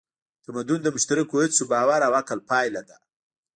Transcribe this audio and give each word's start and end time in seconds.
تمدن 0.45 0.79
د 0.83 0.87
مشترکو 0.95 1.35
هڅو، 1.43 1.63
باور 1.71 1.99
او 2.07 2.11
عقل 2.19 2.39
پایله 2.49 2.81
ده. 2.89 2.97